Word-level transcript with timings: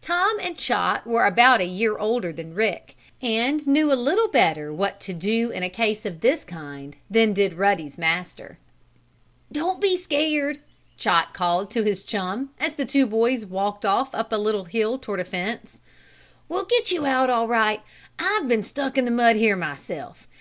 Tom 0.00 0.36
and 0.40 0.56
Chot 0.58 1.06
were 1.06 1.24
about 1.26 1.60
a 1.60 1.64
year 1.64 1.96
older 1.96 2.32
than 2.32 2.54
Rick, 2.56 2.96
and 3.22 3.64
knew 3.68 3.92
a 3.92 3.94
little 3.94 4.26
better 4.26 4.72
what 4.72 4.98
to 4.98 5.12
do 5.12 5.50
in 5.52 5.62
a 5.62 5.70
case 5.70 6.04
of 6.04 6.22
this 6.22 6.44
kind 6.44 6.96
than 7.08 7.32
did 7.32 7.54
Ruddy's 7.54 7.96
master. 7.96 8.58
"Don't 9.52 9.80
be 9.80 9.96
scared," 9.96 10.58
Chot 10.96 11.32
called 11.34 11.70
to 11.70 11.84
his 11.84 12.02
chum, 12.02 12.50
as 12.58 12.74
the 12.74 12.84
two 12.84 13.06
boys 13.06 13.46
walked 13.46 13.84
off 13.84 14.12
up 14.12 14.32
a 14.32 14.36
little 14.36 14.64
hill 14.64 14.98
toward 14.98 15.20
a 15.20 15.24
fence. 15.24 15.80
"We'll 16.48 16.64
get 16.64 16.90
you 16.90 17.06
out 17.06 17.30
all 17.30 17.46
right. 17.46 17.80
I've 18.18 18.48
been 18.48 18.64
stuck 18.64 18.98
in 18.98 19.04
the 19.04 19.12
mud 19.12 19.36
here 19.36 19.54
myself. 19.54 20.26